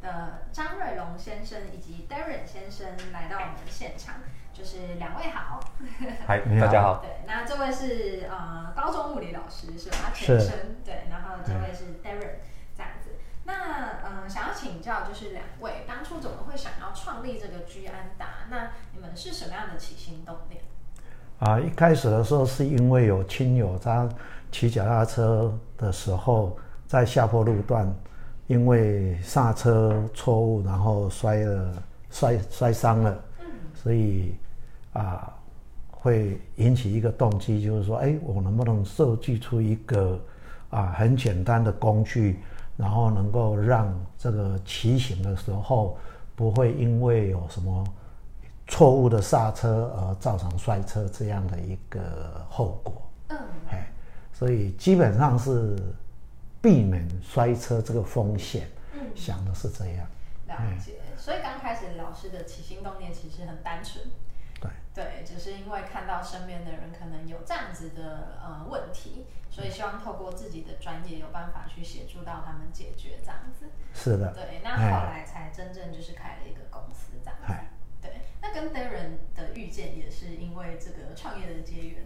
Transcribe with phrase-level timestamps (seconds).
[0.00, 4.14] 的张瑞龙先生以及 Darren 先生来到我们的现场，
[4.52, 5.60] 就是两位好。
[6.26, 7.00] 嗨，大家好。
[7.02, 10.10] 对，那这位是呃高中物理老师是吧？
[10.14, 12.40] 是全生对，然后这位是 Darren
[12.76, 13.10] 这样子。
[13.44, 18.46] 那呃，想要请教就是两位当初怎么会想要创立这个居安达？
[18.50, 20.62] 那你们是什么样的起心动念？
[21.40, 24.08] 啊，一开始的时候是因为有亲友他
[24.52, 27.90] 骑脚踏车的时候，在下坡路段，
[28.50, 33.16] 因为刹车错误，然后摔了摔摔伤了，
[33.72, 34.34] 所以
[34.92, 35.32] 啊，
[35.88, 40.20] 会引起一个动机，就是说，哎，我能不能设计出一个
[40.70, 42.40] 啊很简单的工具，
[42.76, 45.96] 然后能够让这个骑行的时候
[46.34, 47.84] 不会因为有什么
[48.66, 52.00] 错误的刹车而造成摔车这样的一个
[52.48, 53.00] 后果。
[53.28, 53.38] 嗯，
[53.70, 53.86] 哎，
[54.32, 55.76] 所以基本上是
[56.60, 60.06] 避免摔车这个风险，嗯想的是这样。
[60.46, 61.00] 了解。
[61.16, 64.04] 所以刚开始老师的起心动念其实很单纯，
[64.60, 73.66] 对，对，只是因为看到身边的人可能有这样子的呃问题，所以希望透过自己的专业有办法去协助到他们解决这样子。
[73.94, 74.32] 是的。
[74.34, 77.70] 对，那后来才真正就是开了一个公司这样子哎。
[78.02, 82.04] 对，那跟 Darren 的遇见也是因为这个创业的结缘。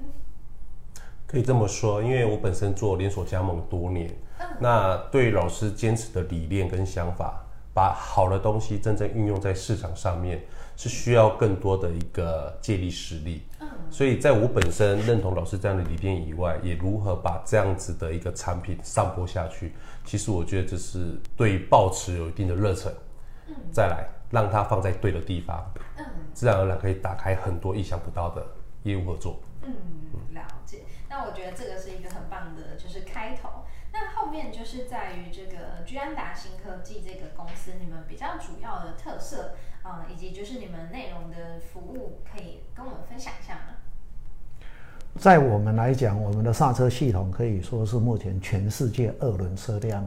[1.26, 4.08] 可以这么说，因为我本身做连锁加盟多年，
[4.38, 10.44] 嗯那对老师坚持的理念跟想法，把好的东西真正运用在市场上面，
[10.76, 13.42] 是需要更多的一个借力实力。
[13.60, 19.72] 嗯所以在我本身认同老师这样的理念以外，也如何把这样子的一个产品上播下去，
[20.04, 22.92] 其实我觉得这是对抱持有一定的热忱，
[23.70, 25.64] 再来让它放在对的地方，
[25.98, 28.44] 嗯自然而然可以打开很多意想不到的
[28.82, 29.38] 业务合作。
[29.62, 29.72] 嗯。
[31.14, 33.62] 那我觉得这个是一个很棒的，就是开头。
[33.92, 39.54] 那后面就是在于这个居安达新科技这个公司，你们比较主要的特色
[39.84, 43.76] 啊、呃以及就是你们内容的服务，可以跟我们分享一下吗？
[45.20, 50.04] 在我们来讲，我们的刹车系统可以说是目前全世界二轮车辆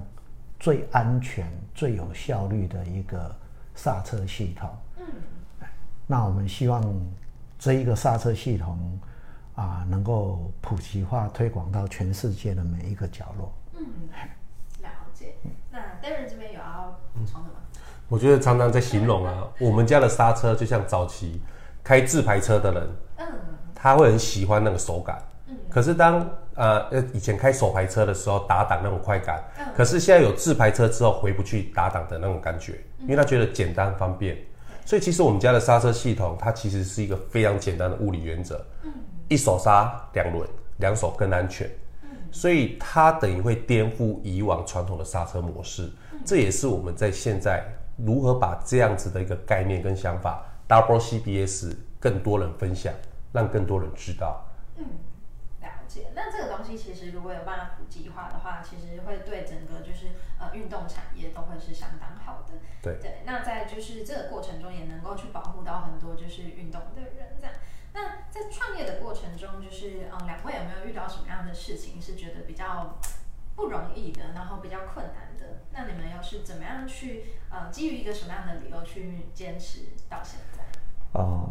[0.60, 3.34] 最安全、最有效率的一个
[3.76, 4.70] 刹车系统。
[4.98, 5.06] 嗯
[6.06, 6.84] 那我们希望
[7.58, 8.87] 这一个刹车系统啊，
[9.90, 13.54] 能够普及化、推广到全世界的每一个角落。
[13.74, 13.86] 嗯，
[14.82, 15.36] 了解。
[15.72, 17.56] 那 Darren 这边有要补充的吗？
[18.08, 21.42] 我觉得常常在形容啊，我们家的刹车就像早期
[21.84, 23.26] 开自排车的人，嗯
[23.76, 25.22] 他会很喜欢那个手感。
[25.70, 26.20] 可是当
[26.56, 29.44] 呃呃以前开手排车的时候打档那种快感，
[29.76, 34.38] 可是现在有自排车之后回不去打档的那种感觉，因为他觉得简单方便。
[34.86, 38.66] 所以其实我们家的刹车系统，它其实是一个非常简单的物理原则，
[39.30, 41.70] 一手刹两轮，两手更安全。
[42.30, 45.90] 所以它等于会颠覆以往传统的刹车模式，
[46.26, 47.66] 这也是我们在现在
[47.96, 52.94] 如何把这样子的一个概念跟想法 double CBS 更多人分享，
[53.32, 54.46] 让更多人知道。
[54.76, 54.86] 嗯
[55.62, 56.12] 了解。
[56.14, 60.08] 那这个东西其实如果有办法普及化的话，其实会对整个就是
[60.38, 62.56] 呃运动产业都会是相当好的。
[62.82, 67.56] 对对，那在就是这个过程中也能够去保护到很多就是运动的人这样。
[67.98, 72.96] 那在创业的过程中，就是嗯，两位有没有遇到什么样的事情是觉得比较
[73.56, 75.64] 不容易的，然后比较困难的？
[75.74, 80.64] 那你们又是怎么样去呃，基于一个什么样的理由去坚持到现在？
[81.20, 81.50] 呃，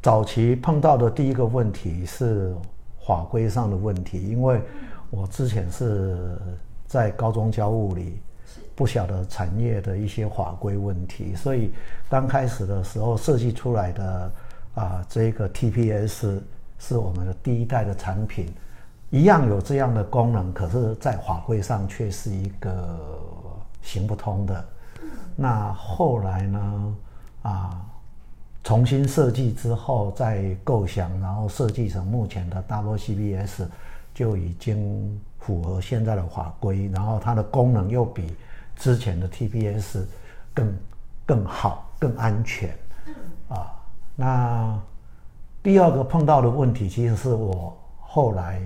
[0.00, 2.54] 早期碰到的第一个问题是
[3.04, 4.62] 法规上的问题，因为
[5.10, 6.38] 我之前是
[6.86, 8.22] 在高中教物理，
[8.76, 11.72] 不晓得产业的一些法规问题，所以
[12.08, 14.30] 刚开始的时候设计出来的
[14.74, 16.40] 啊、这个 TPS
[16.78, 18.46] 是我们的第一代的产品，
[19.10, 22.98] 一样有这样的功能，可是，在法规上却是一个
[23.82, 24.64] 行不通的。
[25.36, 26.96] 那后来呢？
[27.42, 27.84] 啊，
[28.62, 33.66] 重新设计之后再构想，然后设计成目前的 WCBS，
[34.12, 38.36] 就已经符合现在的法规，然后它的功能又比
[38.76, 40.04] 之前的 TPS
[40.52, 40.74] 更
[41.24, 42.68] 更好、更安全。
[43.48, 43.72] 啊，
[44.20, 44.78] 那
[45.62, 48.60] 第二个碰到的问题，其实是我后来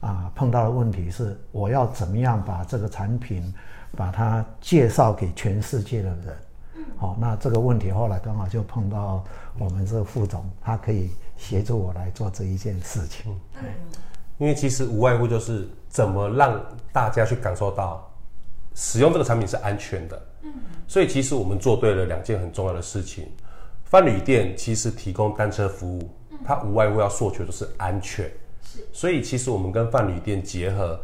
[0.00, 3.54] 啊碰到的问题是，我要怎么样把这个产品
[3.96, 6.36] 把它介绍给全世界的人。
[6.96, 9.22] 好、那这个问题后来刚好就碰到
[9.56, 13.38] 我们这个副总，他可以协助我来做这一件事情。
[13.60, 13.64] 嗯，
[14.38, 16.60] 因为其实无外乎就是怎么让
[16.92, 18.04] 大家去感受到
[18.74, 20.22] 使用这个产品是安全的。
[20.42, 20.52] 嗯，
[20.88, 23.28] 所以其实我们做对了两件很重要的事情。
[23.88, 26.10] 泛旅店其实提供单车服务，
[26.44, 28.30] 它无外乎要诉求的是安全。
[28.62, 31.00] 是，所以其实我们跟泛旅店结合，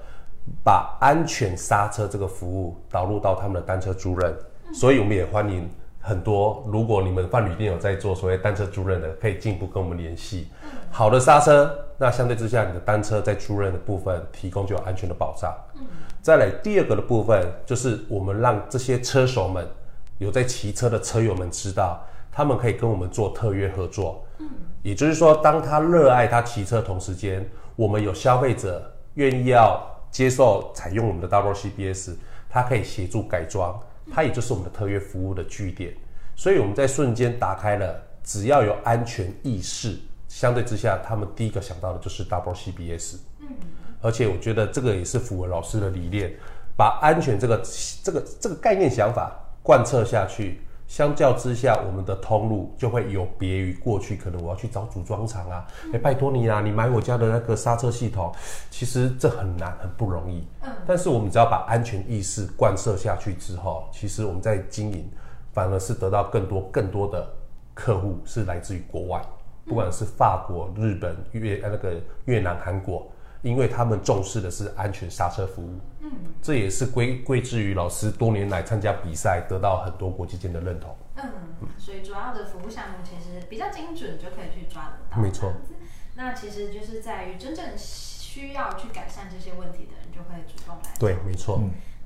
[0.63, 4.31] 把安全刹车这个服务导入到他们的单车租赁。
[4.75, 5.67] 所以我们也欢迎
[5.99, 10.49] 很多，如果你们泛旅店有在做所谓单车租赁的，可以进一步跟我们联系。
[10.91, 15.51] 好的刹车，那相对之下，你的单车在租赁的部分提供就有安全的保障。
[16.21, 19.67] 再来第二个的部分，就是我们让这些车手们
[20.19, 21.99] 有在骑车的车友们知道。
[22.37, 24.51] 他们可以跟我们做特约合作，嗯，
[24.83, 32.17] 也就是说，当他热爱他骑车同时间，我们有消费者愿意要接受采用我们的 Double CBS，
[32.49, 33.81] 他可以协助改装，
[34.13, 35.95] 它也就是我们的特约服务的据点。
[36.35, 39.97] 所以我们在瞬间打开了，只要有安全意识，
[40.27, 43.47] 相对之下，他们第一个想到的就是 Double CBS，嗯，
[44.01, 46.35] 而且我觉得这个也是符合老师的理念，
[46.77, 47.63] 把安全这个
[48.03, 49.33] 这个这个概念想法
[49.63, 50.61] 贯彻下去。
[50.95, 58.33] 相较之下，我们的通路就会有别于过去，可能我要去找组装厂啊，哎，拜托你啊，你买我家的那个刹车系统，
[58.71, 60.47] 其实这很难，很不容易。
[60.63, 65.11] 嗯，但是我们只要把安全意识贯彻下去之后，其实我们在经营，
[65.53, 67.29] 反而是得到更多更多的
[67.75, 69.21] 客户是来自于国外，
[69.67, 71.95] 不管是法国、日本、越那个
[72.27, 73.05] 越南、韩国。
[73.45, 76.11] 因为他们重视的是安全刹车服务，嗯，
[76.41, 80.97] 这也是归归之于老师多年来参加比赛，得到很多国际间的认同。
[81.17, 81.31] 嗯，
[81.77, 85.21] 所以主要的服务项目其实比较精准，就可以去抓得到。
[85.21, 85.53] 没错。
[86.15, 90.91] 那其实就是在于真正需要去改善这些问题的人，就会主动来。
[90.99, 91.61] 对，没错。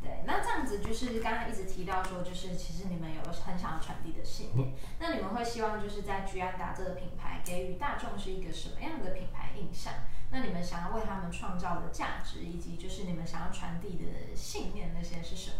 [0.08, 4.72] 对，那这样子就是刚刚一直提到说，就是其实你们有很想要传递的信念。
[4.98, 9.92] 那你们会希望就是在居安达这个品牌给予大众是一个什么样的品牌印象？
[10.30, 15.56] 那你们想要为他们创造的价值，以及就是你们想要传递的信念，那些是什么？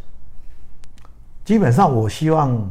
[1.44, 2.70] 基本上，我希望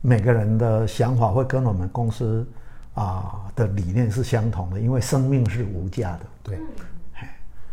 [0.00, 2.46] 每个人的想法会跟我们公司
[2.94, 6.20] 啊的理念是相同的，因为生命是无价的。
[6.44, 6.58] 对。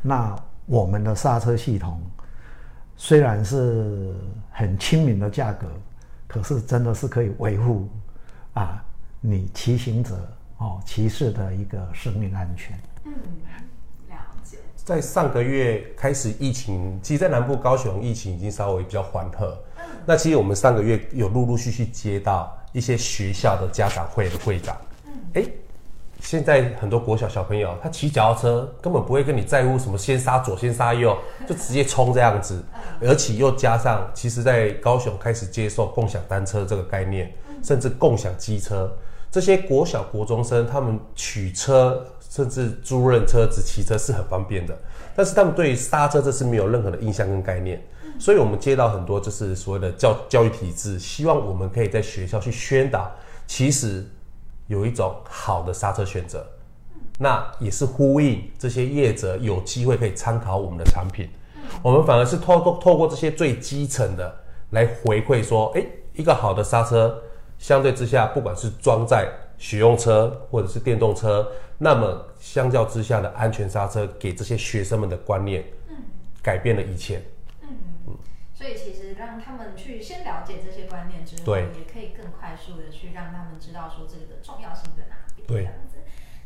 [0.01, 0.35] 那
[0.67, 2.01] 我们的刹车系统
[2.97, 4.13] 虽然是
[4.51, 5.67] 很亲民的价格，
[6.27, 7.89] 可是真的是可以维护
[8.53, 8.83] 啊
[9.19, 10.15] 你骑行者
[10.57, 12.79] 哦骑士的一个生命安全。
[13.03, 13.13] 嗯，
[14.09, 14.57] 了解。
[14.75, 19.57] 在上个月开始疫情，其实，在南部高雄疫情已经稍微比较缓和。
[19.77, 24.77] 嗯，那其实我们上个月有陆陆续续接到一些学校的家长会的会长。
[25.05, 25.45] 嗯，哎，
[26.19, 31.17] 现在很多国小小朋友，他骑脚踏车根本不会跟你在乎什么先刹左先刹右，
[31.47, 32.63] 就直接冲这样子。
[33.01, 37.33] 而且又加上，其实，在高雄开始接受共享单车这个概念，
[37.63, 38.91] 甚至共享机车，
[39.31, 42.05] 这些国小国中生他们取车。
[42.27, 44.77] 甚至租赁车子、骑车是很方便的，
[45.15, 47.81] 但是他们对刹车这是没有任何的印象跟概念，
[48.19, 53.09] 所以我们接到很多就是所谓的教教育体制，希望我们可以在学校去宣导，
[53.47, 54.05] 其实
[54.67, 56.45] 有一种好的刹车选择，
[57.19, 61.29] 那也是呼应这些业者有机会可以参考我们的产品，
[61.81, 64.35] 我们反而是透过透过这些最基层的
[64.71, 67.21] 来回馈说，哎，一个好的刹车，
[67.57, 71.47] 相对之下，不管是装在学用车或者是电动车。
[71.77, 75.61] 那么，相较之下的安全刹车，给这些学生们的观念，
[76.41, 77.21] 改变了一切。
[78.65, 85.47] 所以，其实让他们去先了解这些观念之后，也可以更快速的去让他们知道说这个的重要性在哪边。
[85.47, 85.65] 对。
[85.65, 85.97] 这样子。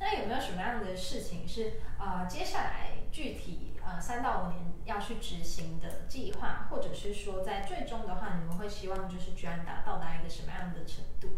[0.02, 11.30] 那有没有什么样的事情是呃，接下来具体呃三到五年要去执行的计划，或者是说在最终的话，你们会希望就是居然达到达一个什么样的程度？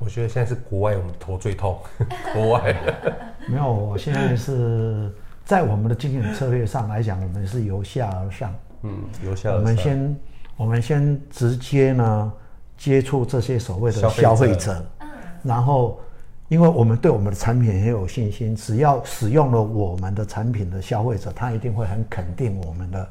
[0.00, 1.80] 我觉得现在是国外我们头最痛，
[2.34, 2.74] 国外
[3.46, 3.72] 没有。
[3.72, 8.52] 我现在是在我们的经营策略上来讲，我们是由下而上。
[8.82, 8.92] 嗯，
[9.24, 9.58] 由下而上。
[9.58, 10.16] 我们先，
[10.56, 12.32] 我们先直接呢
[12.76, 14.84] 接触这些所谓的消费者。
[15.00, 15.08] 嗯。
[15.42, 16.00] 然后，
[16.48, 23.08] 因为我们对我们的产品很有信心，只要使用了我们的产品的消费者，他一定会很肯定我们的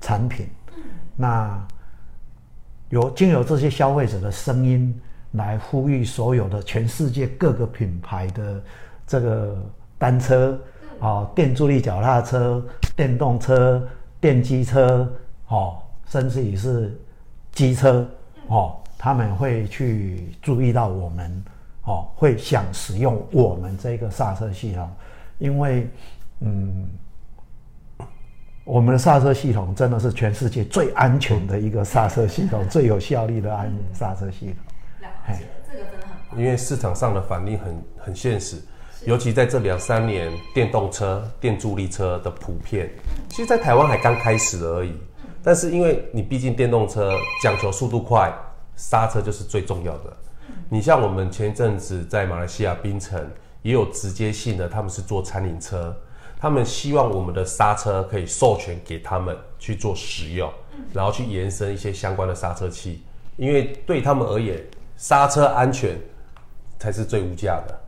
[0.00, 0.46] 产品。
[0.76, 0.82] 嗯。
[1.16, 1.66] 那
[2.88, 5.00] 有经由这些消费者的声音。
[5.32, 8.62] 来呼吁所有的全世界各个品牌的
[9.06, 9.54] 这个
[9.98, 10.58] 单车
[11.00, 12.64] 啊，电助力脚踏车、
[12.96, 13.86] 电动车、
[14.20, 15.10] 电机车，
[15.48, 16.98] 哦，甚至于是
[17.52, 18.08] 机车，
[18.48, 21.44] 哦，他们会去注意到我们，
[21.84, 24.90] 哦，会想使用我们这个刹车系统，
[25.38, 25.88] 因为，
[26.40, 26.88] 嗯，
[28.64, 34.56] 我们的刹车系统真的是全世界最安全的一个刹车系统，最有效率的安刹车系统。
[35.70, 38.56] 这个真的很，因为市场上的反应很很现实，
[39.04, 42.90] 尤其在这两三年，电动车、电助力车的普遍，
[43.30, 44.92] 其实，在台湾还刚开始而已。
[45.42, 47.12] 但是，因为你毕竟电动车
[47.42, 48.32] 讲求速度快，
[48.76, 50.16] 刹车就是最重要的。
[50.68, 53.24] 你像我们前一阵子在马来西亚槟城
[53.62, 55.96] 也有直接性的，他们是做餐饮车，
[56.38, 60.52] 他们希望我们的刹车可以授权给他们去做使用，
[60.92, 63.02] 然后去延伸一些相关的刹车器，
[63.36, 64.62] 因为对他们而言，
[64.96, 65.96] 刹车安全
[66.78, 67.80] 才是最无价的。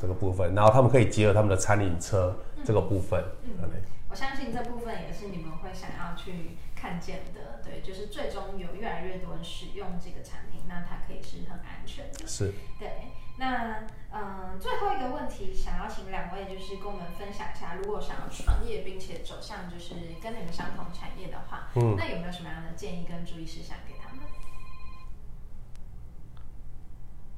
[0.00, 3.24] 这个部分，然后他们可以结合他们的餐饮车这个部分。
[3.42, 3.70] 嗯，
[4.08, 7.60] 我相信这部分也是你们会想要去看见的。
[7.64, 12.26] 对，就是最终有越来越多人使用这个产品，那它可以是很安全的。
[12.26, 12.52] 是。
[12.78, 13.08] 对，
[13.38, 24.24] 那嗯，最后一个问题，想要请两位就是跟我们分享一下，如果想要创业并且走向就是跟你们相同产业的话，嗯，那有没有什么样的建议跟注意事项给他们？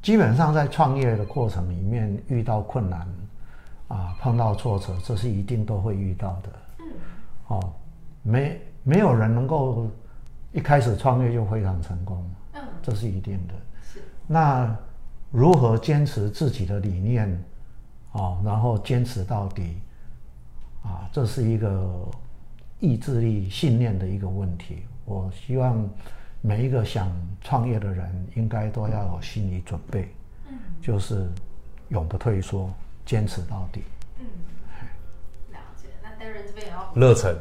[0.07, 3.01] 基本上在创业的过程里面遇到困难，
[3.89, 6.51] 啊，碰到挫折，这是一定都会遇到的。
[6.79, 6.87] 嗯，
[7.49, 7.73] 哦，
[8.23, 9.91] 没没有人能够
[10.53, 12.25] 一开始创业就非常成功。
[12.53, 13.55] 嗯，这是一定的。
[13.83, 14.01] 是。
[14.29, 14.73] 那
[15.33, 17.45] 如何坚持自己的理念，
[18.13, 19.77] 哦，然后坚持到底，
[20.85, 22.09] 啊，这是一个
[22.79, 24.85] 意志力、信念的一个问题。
[25.05, 25.85] 我希望。
[26.47, 27.11] 每一个想
[27.41, 30.09] 创业的人，应该都要有心理准备，
[30.49, 31.29] 嗯，就是
[31.89, 32.73] 永不退缩，
[33.05, 33.83] 坚持到底。
[34.21, 34.27] 嗯，
[35.51, 35.89] 了解。
[36.01, 37.37] 那 Darren 这边也要热忱，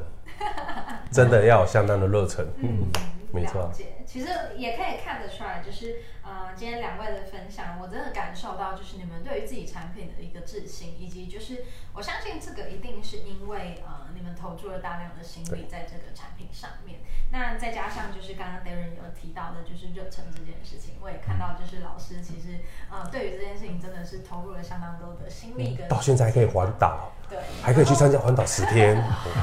[1.12, 2.44] 真的要有相当的热忱。
[2.58, 2.88] 嗯，
[3.32, 3.72] 没错。
[4.16, 6.04] 其实也可以看得出来，就是。
[6.26, 16.98] 呃，今天两位的分享，我真的感受到就是你们对于自己产品的一个自信，以及就是我相信这个一定是因为呃你们投注了大量的心力在这个产品上面。
[17.32, 22.58] 那再加上就是刚刚 Darren 有提到的，就是热忱这件事情，我也看到就是老师其实
[22.90, 28.98] 呃对于这件事情真的是投入了相当多的心力跟到现在还可以环岛，对，还可以去参加环岛十天。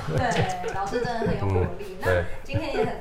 [0.08, 1.96] 对，老师真的很有鼓励。
[2.00, 3.00] 那今天也很